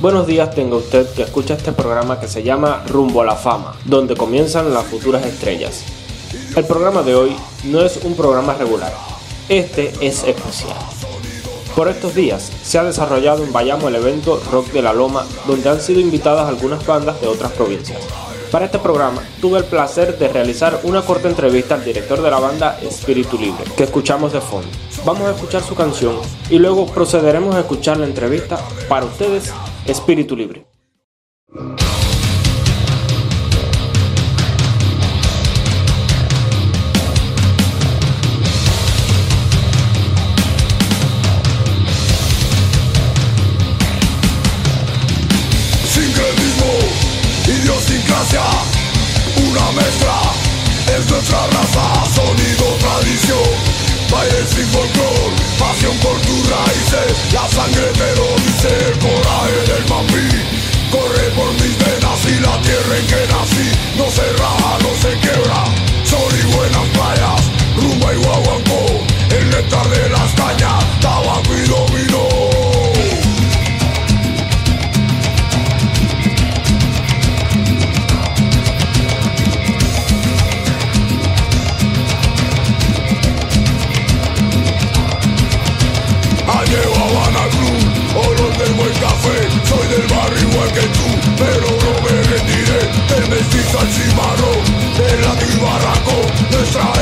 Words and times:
Buenos 0.00 0.28
días 0.28 0.54
tenga 0.54 0.76
usted 0.76 1.12
que 1.12 1.22
escucha 1.22 1.54
este 1.54 1.72
programa 1.72 2.20
que 2.20 2.28
se 2.28 2.44
llama 2.44 2.84
Rumbo 2.86 3.20
a 3.20 3.24
la 3.24 3.34
Fama, 3.34 3.74
donde 3.84 4.14
comienzan 4.14 4.72
las 4.72 4.84
futuras 4.86 5.26
estrellas. 5.26 5.82
El 6.54 6.64
programa 6.66 7.02
de 7.02 7.16
hoy 7.16 7.36
no 7.64 7.82
es 7.82 7.98
un 8.04 8.14
programa 8.14 8.54
regular, 8.54 8.92
este 9.48 9.92
es 10.00 10.22
especial. 10.22 10.76
Por 11.74 11.88
estos 11.88 12.14
días 12.14 12.52
se 12.62 12.78
ha 12.78 12.84
desarrollado 12.84 13.42
en 13.42 13.52
Bayamo 13.52 13.88
el 13.88 13.96
evento 13.96 14.40
Rock 14.52 14.68
de 14.68 14.82
la 14.82 14.92
Loma, 14.92 15.26
donde 15.48 15.68
han 15.68 15.80
sido 15.80 15.98
invitadas 15.98 16.48
algunas 16.48 16.86
bandas 16.86 17.20
de 17.20 17.26
otras 17.26 17.50
provincias. 17.50 17.98
Para 18.52 18.66
este 18.66 18.78
programa 18.78 19.22
tuve 19.40 19.58
el 19.58 19.64
placer 19.64 20.16
de 20.16 20.28
realizar 20.28 20.80
una 20.84 21.02
corta 21.02 21.28
entrevista 21.28 21.74
al 21.74 21.84
director 21.84 22.22
de 22.22 22.30
la 22.30 22.38
banda 22.38 22.78
Espíritu 22.80 23.36
Libre, 23.36 23.64
que 23.76 23.82
escuchamos 23.82 24.32
de 24.32 24.40
fondo. 24.40 24.68
Vamos 25.04 25.28
a 25.28 25.32
escuchar 25.32 25.62
su 25.62 25.74
canción 25.74 26.16
y 26.48 26.58
luego 26.58 26.86
procederemos 26.86 27.54
a 27.56 27.60
escuchar 27.60 27.98
la 27.98 28.06
entrevista 28.06 28.58
para 28.88 29.04
ustedes, 29.04 29.52
Espíritu 29.88 30.36
Libre. 30.36 30.66
Sincretismo, 45.88 46.72
idiosincrasia, 47.46 48.42
una 49.48 49.72
mezcla 49.72 50.20
es 50.98 51.10
nuestra 51.10 51.46
raza, 51.46 52.04
sonido, 52.14 52.66
tradición, 52.80 53.38
baile 54.10 54.46
sin 54.46 54.66
folclor, 54.66 55.30
pasión 55.58 55.96
por 56.02 56.20
tus 56.20 56.50
raíces, 56.50 57.32
la 57.32 57.48
sangre 57.48 57.90
te 57.94 58.27
barraco 96.50 96.56
Nuestra 96.56 96.97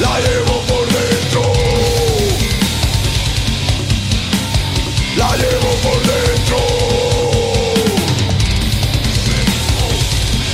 la 0.00 0.20
llevo 0.20 0.60
por 0.66 0.86
dentro. 0.86 1.42
La 5.16 5.36
llevo 5.36 5.70
por 5.82 5.98
dentro. 6.12 6.56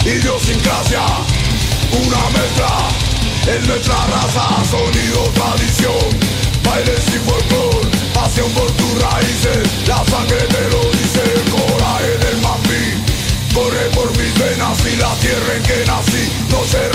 Idiosincrasia, 0.04 1.04
una 2.06 2.22
mezcla, 2.30 2.72
es 3.46 3.66
nuestra 3.66 3.96
raza, 4.06 4.46
sonido, 4.70 5.22
tradición, 5.34 6.08
bailes 6.64 7.06
y 7.08 7.18
folclor, 7.28 7.90
pasión 8.14 8.50
por 8.52 8.70
tus 8.72 9.02
raíces, 9.02 9.86
la 9.86 10.04
sangre 10.04 10.42
te 10.54 10.62
lo 10.70 10.82
dice, 10.92 11.22
el 11.22 11.50
coraje 11.50 12.18
del 12.24 12.40
mambí, 12.40 12.86
corre 13.54 13.84
por 13.94 14.10
mis 14.16 14.34
venas 14.38 14.78
y 14.86 14.96
la 14.96 15.14
tierra 15.16 15.54
en 15.56 15.62
que 15.62 15.84
nací, 15.86 16.32
no 16.50 16.64
se 16.64 16.88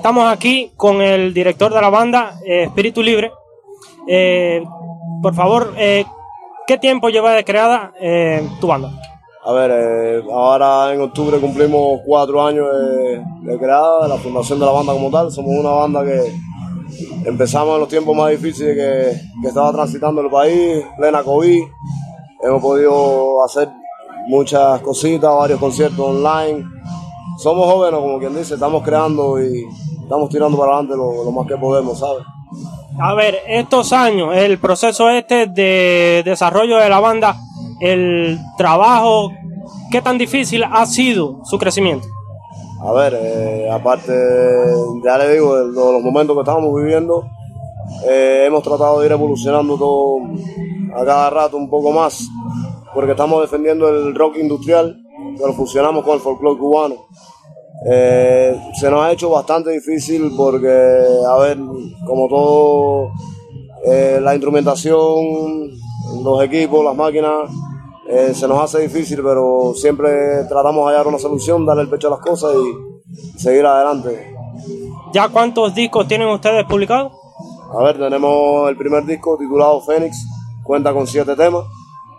Estamos 0.00 0.32
aquí 0.32 0.72
con 0.78 1.02
el 1.02 1.34
director 1.34 1.74
de 1.74 1.78
la 1.78 1.90
banda, 1.90 2.40
eh, 2.46 2.62
Espíritu 2.62 3.02
Libre. 3.02 3.30
Eh, 4.08 4.64
por 5.20 5.34
favor, 5.34 5.74
eh, 5.76 6.06
¿qué 6.66 6.78
tiempo 6.78 7.10
lleva 7.10 7.34
de 7.34 7.44
creada 7.44 7.92
tu 8.62 8.66
banda? 8.66 8.90
A 9.44 9.52
ver, 9.52 10.24
ahora 10.32 10.94
en 10.94 11.02
octubre 11.02 11.38
cumplimos 11.38 12.00
cuatro 12.06 12.42
años 12.42 12.66
de, 12.72 13.22
de 13.42 13.58
creada, 13.58 14.08
la 14.08 14.16
fundación 14.16 14.58
de 14.58 14.64
la 14.64 14.72
banda 14.72 14.94
como 14.94 15.10
tal. 15.10 15.30
Somos 15.30 15.50
una 15.50 15.72
banda 15.72 16.02
que 16.02 16.32
empezamos 17.26 17.74
en 17.74 17.80
los 17.80 17.88
tiempos 17.90 18.16
más 18.16 18.30
difíciles 18.30 18.74
que, 18.74 19.20
que 19.42 19.48
estaba 19.48 19.70
transitando 19.70 20.22
el 20.22 20.30
país, 20.30 20.82
plena 20.96 21.22
COVID. 21.22 21.62
Hemos 22.42 22.62
podido 22.62 23.44
hacer 23.44 23.68
muchas 24.28 24.80
cositas, 24.80 25.30
varios 25.30 25.60
conciertos 25.60 26.00
online. 26.00 26.64
Somos 27.36 27.70
jóvenes, 27.70 28.00
como 28.00 28.18
quien 28.18 28.34
dice, 28.34 28.54
estamos 28.54 28.82
creando 28.82 29.42
y 29.42 29.66
estamos 30.10 30.28
tirando 30.28 30.58
para 30.58 30.72
adelante 30.72 30.96
lo, 30.96 31.22
lo 31.22 31.30
más 31.30 31.46
que 31.46 31.56
podemos, 31.56 32.00
¿sabes? 32.00 32.24
A 33.00 33.14
ver, 33.14 33.38
estos 33.46 33.92
años, 33.92 34.36
el 34.36 34.58
proceso 34.58 35.08
este 35.08 35.46
de 35.46 36.22
desarrollo 36.24 36.78
de 36.78 36.88
la 36.88 36.98
banda, 36.98 37.36
el 37.78 38.36
trabajo, 38.58 39.30
¿qué 39.88 40.02
tan 40.02 40.18
difícil 40.18 40.64
ha 40.64 40.84
sido 40.86 41.38
su 41.44 41.58
crecimiento? 41.60 42.08
A 42.82 42.90
ver, 42.90 43.16
eh, 43.22 43.70
aparte, 43.70 44.12
ya 45.04 45.16
le 45.16 45.32
digo, 45.32 45.56
de 45.56 45.72
los 45.72 46.02
momentos 46.02 46.34
que 46.34 46.40
estamos 46.40 46.74
viviendo, 46.74 47.24
eh, 48.04 48.46
hemos 48.48 48.64
tratado 48.64 48.98
de 48.98 49.06
ir 49.06 49.12
evolucionando 49.12 49.76
todo 49.76 50.16
a 50.96 51.04
cada 51.04 51.30
rato 51.30 51.56
un 51.56 51.70
poco 51.70 51.92
más, 51.92 52.26
porque 52.92 53.12
estamos 53.12 53.42
defendiendo 53.42 53.88
el 53.88 54.12
rock 54.16 54.38
industrial, 54.38 55.00
lo 55.38 55.52
fusionamos 55.52 56.04
con 56.04 56.14
el 56.14 56.20
folclore 56.20 56.58
cubano. 56.58 56.96
Eh, 57.88 58.60
se 58.78 58.90
nos 58.90 59.02
ha 59.02 59.12
hecho 59.12 59.30
bastante 59.30 59.70
difícil 59.70 60.32
porque, 60.36 60.68
a 61.26 61.36
ver, 61.38 61.58
como 62.06 62.28
todo, 62.28 63.12
eh, 63.84 64.18
la 64.20 64.34
instrumentación, 64.34 65.70
los 66.22 66.42
equipos, 66.42 66.84
las 66.84 66.94
máquinas, 66.94 67.50
eh, 68.08 68.34
se 68.34 68.46
nos 68.46 68.60
hace 68.62 68.80
difícil, 68.80 69.20
pero 69.22 69.72
siempre 69.74 70.44
tratamos 70.48 70.86
de 70.86 70.92
hallar 70.92 71.06
una 71.06 71.18
solución, 71.18 71.64
darle 71.64 71.82
el 71.82 71.88
pecho 71.88 72.08
a 72.08 72.10
las 72.10 72.20
cosas 72.20 72.54
y 72.54 73.38
seguir 73.38 73.64
adelante. 73.64 74.34
¿Ya 75.12 75.28
cuántos 75.28 75.74
discos 75.74 76.06
tienen 76.06 76.28
ustedes 76.28 76.64
publicados? 76.66 77.12
A 77.72 77.82
ver, 77.84 77.98
tenemos 77.98 78.68
el 78.68 78.76
primer 78.76 79.06
disco 79.06 79.38
titulado 79.38 79.80
Fénix, 79.80 80.16
cuenta 80.64 80.92
con 80.92 81.06
siete 81.06 81.34
temas. 81.34 81.64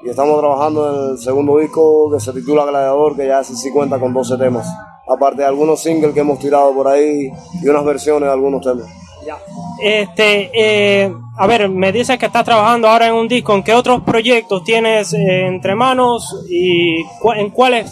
Y 0.03 0.09
estamos 0.09 0.39
trabajando 0.39 0.89
en 0.89 1.11
el 1.11 1.17
segundo 1.19 1.59
disco 1.59 2.09
que 2.11 2.19
se 2.19 2.33
titula 2.33 2.65
Gladiador, 2.65 3.15
que 3.15 3.27
ya 3.27 3.43
sí 3.43 3.71
cuenta 3.71 3.99
con 3.99 4.13
12 4.13 4.35
temas. 4.37 4.67
Aparte 5.13 5.41
de 5.41 5.47
algunos 5.47 5.81
singles 5.81 6.13
que 6.13 6.21
hemos 6.21 6.39
tirado 6.39 6.73
por 6.73 6.87
ahí 6.87 7.31
y 7.61 7.67
unas 7.67 7.83
versiones 7.83 8.27
de 8.27 8.33
algunos 8.33 8.61
temas. 8.61 8.87
Ya. 9.25 9.37
Este, 9.81 10.51
eh, 10.53 11.13
a 11.37 11.47
ver, 11.47 11.69
me 11.69 11.91
dices 11.91 12.17
que 12.17 12.25
estás 12.27 12.43
trabajando 12.45 12.87
ahora 12.87 13.07
en 13.07 13.13
un 13.13 13.27
disco. 13.27 13.53
¿En 13.53 13.63
qué 13.63 13.73
otros 13.73 14.01
proyectos 14.01 14.63
tienes 14.63 15.13
eh, 15.13 15.47
entre 15.47 15.75
manos 15.75 16.45
y 16.49 17.01
en 17.35 17.49
cuáles 17.49 17.91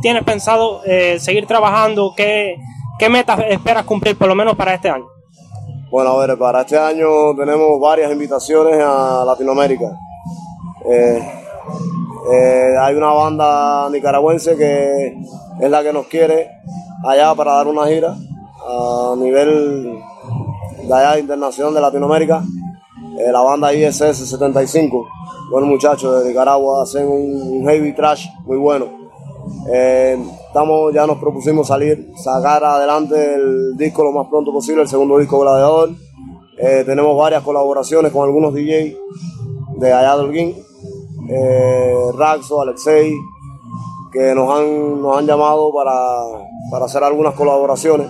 tienes 0.00 0.24
pensado 0.24 0.82
eh, 0.84 1.18
seguir 1.18 1.46
trabajando? 1.46 2.12
¿Qué, 2.16 2.56
¿Qué 2.98 3.08
metas 3.08 3.40
esperas 3.48 3.84
cumplir 3.84 4.16
por 4.16 4.28
lo 4.28 4.34
menos 4.34 4.56
para 4.56 4.74
este 4.74 4.90
año? 4.90 5.06
Bueno, 5.90 6.10
a 6.10 6.26
ver, 6.26 6.36
para 6.36 6.60
este 6.62 6.78
año 6.78 7.34
tenemos 7.36 7.80
varias 7.80 8.12
invitaciones 8.12 8.78
a 8.84 9.24
Latinoamérica. 9.24 9.86
hay 12.80 12.94
una 12.94 13.12
banda 13.12 13.88
nicaragüense 13.90 14.56
que 14.56 15.14
es 15.60 15.70
la 15.70 15.82
que 15.82 15.92
nos 15.92 16.06
quiere 16.06 16.50
allá 17.04 17.34
para 17.34 17.54
dar 17.54 17.66
una 17.66 17.86
gira 17.86 18.16
a 18.66 19.14
nivel 19.16 19.98
de 20.86 20.94
allá 20.94 21.18
internacional 21.18 21.74
de 21.74 21.80
Latinoamérica, 21.80 22.42
eh, 23.18 23.32
la 23.32 23.40
banda 23.40 23.72
ISS 23.72 24.28
75, 24.28 25.06
buenos 25.50 25.68
muchachos 25.70 26.22
de 26.22 26.28
Nicaragua, 26.28 26.82
hacen 26.82 27.06
un, 27.08 27.64
heavy 27.66 27.94
trash 27.94 28.26
muy 28.44 28.58
bueno. 28.58 28.86
Eh, 29.70 30.18
estamos, 30.46 30.92
ya 30.92 31.06
nos 31.06 31.18
propusimos 31.18 31.66
salir, 31.66 32.12
sacar 32.16 32.64
adelante 32.64 33.34
el 33.34 33.76
disco 33.76 34.04
lo 34.04 34.12
más 34.12 34.28
pronto 34.28 34.52
posible, 34.52 34.82
el 34.82 34.88
segundo 34.88 35.18
disco 35.18 35.40
Gladiador. 35.40 35.90
Eh, 36.58 36.82
tenemos 36.84 37.16
varias 37.16 37.42
colaboraciones 37.42 38.12
con 38.12 38.24
algunos 38.24 38.52
DJs 38.52 38.96
de 39.78 39.92
allá 39.92 40.16
de 40.16 40.22
Holguín, 40.22 40.54
Raxo, 42.16 42.60
Alexei, 42.60 43.12
que 44.12 44.34
nos 44.34 44.58
han, 44.58 45.02
nos 45.02 45.18
han 45.18 45.26
llamado 45.26 45.72
para, 45.72 45.92
para 46.70 46.86
hacer 46.86 47.02
algunas 47.04 47.34
colaboraciones 47.34 48.08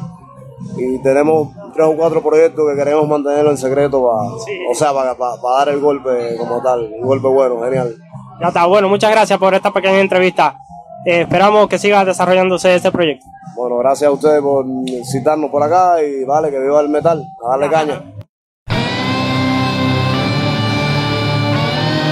y 0.76 0.98
tenemos 1.02 1.48
tres 1.74 1.86
o 1.86 1.96
cuatro 1.96 2.22
proyectos 2.22 2.64
que 2.68 2.76
queremos 2.76 3.08
mantenerlo 3.08 3.50
en 3.50 3.56
secreto 3.56 4.02
para, 4.02 4.32
o 4.32 4.74
sea, 4.74 4.92
para, 4.92 5.14
dar 5.14 5.68
el 5.68 5.80
golpe 5.80 6.36
como 6.36 6.62
tal, 6.62 6.90
un 6.92 7.06
golpe 7.06 7.28
bueno, 7.28 7.60
genial. 7.62 7.94
Ya 8.40 8.48
está, 8.48 8.66
bueno, 8.66 8.88
muchas 8.88 9.10
gracias 9.10 9.38
por 9.38 9.54
esta 9.54 9.72
pequeña 9.72 10.00
entrevista. 10.00 10.56
Eh, 11.04 11.22
esperamos 11.22 11.68
que 11.68 11.78
siga 11.78 12.04
desarrollándose 12.04 12.74
este 12.74 12.90
proyecto. 12.92 13.26
Bueno, 13.56 13.78
gracias 13.78 14.08
a 14.08 14.12
ustedes 14.12 14.40
por 14.40 14.64
citarnos 15.04 15.50
por 15.50 15.62
acá 15.62 16.02
y 16.02 16.24
vale, 16.24 16.50
que 16.50 16.60
viva 16.60 16.80
el 16.80 16.88
metal, 16.88 17.26
a 17.44 17.50
darle 17.50 17.70
caña. 17.70 18.14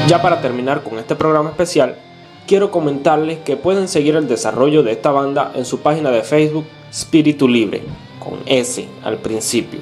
Ya 0.08 0.22
para 0.22 0.40
terminar 0.40 0.82
con 0.82 0.98
este 0.98 1.16
programa 1.16 1.50
especial, 1.50 1.96
quiero 2.46 2.70
comentarles 2.70 3.38
que 3.38 3.56
pueden 3.56 3.88
seguir 3.88 4.16
el 4.16 4.28
desarrollo 4.28 4.82
de 4.82 4.92
esta 4.92 5.10
banda 5.10 5.52
en 5.54 5.64
su 5.64 5.80
página 5.80 6.10
de 6.10 6.22
Facebook 6.22 6.66
Espíritu 6.90 7.48
Libre 7.48 7.82
con 8.20 8.38
S 8.46 8.88
al 9.02 9.18
principio. 9.18 9.80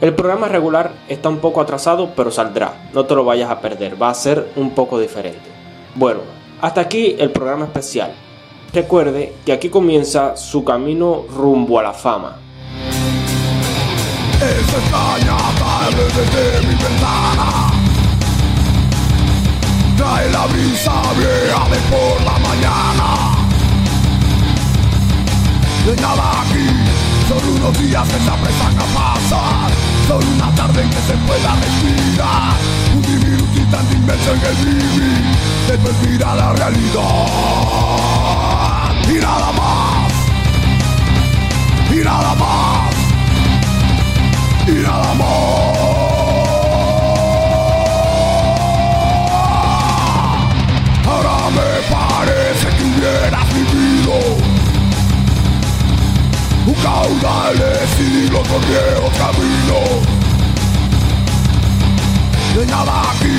El 0.00 0.14
programa 0.14 0.46
regular 0.48 0.92
está 1.08 1.28
un 1.28 1.38
poco 1.38 1.60
atrasado, 1.60 2.10
pero 2.14 2.30
saldrá. 2.30 2.88
No 2.94 3.04
te 3.04 3.16
lo 3.16 3.24
vayas 3.24 3.50
a 3.50 3.60
perder, 3.60 4.00
va 4.00 4.10
a 4.10 4.14
ser 4.14 4.52
un 4.54 4.70
poco 4.70 4.98
diferente. 4.98 5.50
Bueno, 5.96 6.20
hasta 6.60 6.80
aquí 6.80 7.16
el 7.18 7.30
programa 7.30 7.64
especial. 7.64 8.12
Recuerde 8.72 9.34
que 9.44 9.52
aquí 9.52 9.68
comienza 9.68 10.36
su 10.36 10.62
camino 10.62 11.24
rumbo 11.34 11.80
a 11.80 11.82
la 11.82 11.92
fama. 11.92 12.38
Trae 20.08 20.30
la 20.30 20.46
brisa 20.46 21.02
de 21.20 21.78
por 21.90 22.16
la 22.24 22.38
mañana. 22.38 23.08
De 25.84 25.94
nada 26.00 26.40
aquí 26.40 26.66
son 27.28 27.42
unos 27.56 27.72
días 27.78 28.08
que 28.08 28.18
se 28.24 28.30
apresan 28.30 28.74
a 28.78 28.86
pasar 28.96 29.70
Son 30.08 30.22
una 30.34 30.48
tarde 30.54 30.82
en 30.82 30.88
que 30.88 31.00
se 31.08 31.14
pueda 31.26 31.54
respirar. 31.56 32.56
Un 32.94 33.02
diminuto 33.02 33.60
tan 33.70 33.86
inmenso 33.92 34.30
en 34.32 34.42
el 34.46 34.56
vivir 34.64 35.24
Después 35.68 35.94
mira 36.06 36.34
la 36.34 36.52
realidad. 36.54 37.26
Y 39.10 39.18
nada 39.20 39.52
más 39.60 40.12
Y 41.92 41.96
nada 42.02 42.34
más 42.34 42.94
Y 44.66 44.72
nada 44.72 45.14
más 45.14 45.67
por 58.68 58.76
viejos 58.92 59.12
caminos. 59.18 59.88
De 62.54 62.66
nada 62.66 63.02
aquí, 63.10 63.38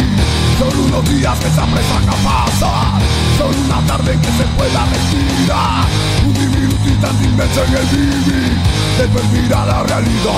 son 0.57 0.73
unos 0.85 1.03
días 1.09 1.37
que 1.39 1.49
se 1.49 1.61
apresan 1.61 2.09
a 2.09 2.13
pasar, 2.23 3.01
son 3.37 3.53
una 3.65 3.79
tarde 3.87 4.17
que 4.21 4.31
se 4.31 4.43
pueda 4.57 4.85
respirar, 4.85 5.85
un 6.25 6.33
diminuto 6.33 6.91
tan 7.01 7.15
inmenso 7.23 7.63
en 7.65 7.73
el 7.75 7.85
vivir, 7.87 8.57
después 8.97 9.25
mira 9.31 9.65
la 9.65 9.83
realidad. 9.83 10.33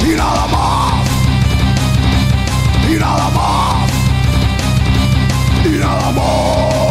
Y 0.00 0.08
nada 0.16 0.46
más, 0.52 0.92
y 2.90 2.94
nada 2.98 3.30
más, 3.30 3.90
y 5.64 5.68
nada 5.78 6.12
más. 6.12 6.83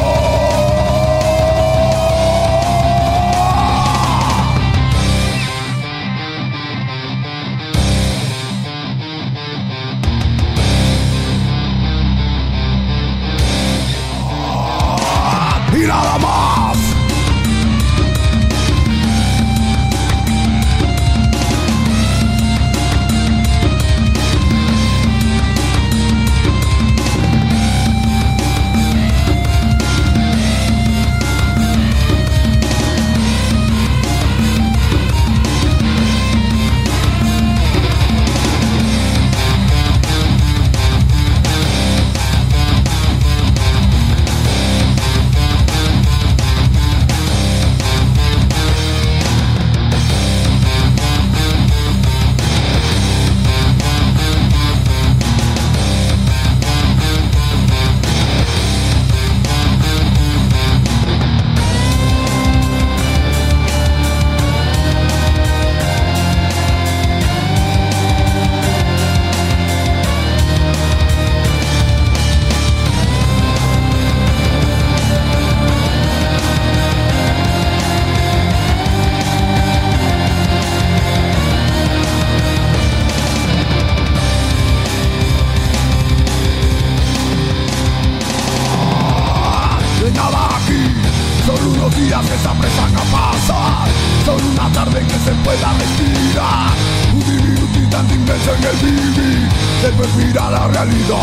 que 92.26 92.34
esa 92.36 92.54
presaca 92.54 93.04
pasa. 93.12 93.86
Son 94.26 94.44
una 94.52 94.72
tarde 94.72 95.00
que 95.06 95.18
se 95.20 95.32
pueda 95.44 95.74
respirar. 95.74 96.72
Un 97.14 97.20
vivir 97.20 97.64
un 97.64 97.90
tan 97.90 98.10
inmenso 98.10 98.56
en 98.56 98.64
el 98.64 98.76
vivir. 98.78 99.50
Después 99.82 100.10
mira 100.16 100.50
la 100.50 100.68
realidad. 100.68 101.18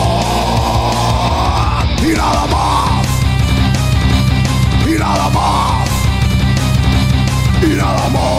Y 2.03 2.13
nada 2.17 2.47
más. 2.47 3.07
Y 4.87 4.93
nada 4.99 5.29
más. 5.31 5.89
Y 7.63 7.77
nada 7.77 8.09
más. 8.11 8.30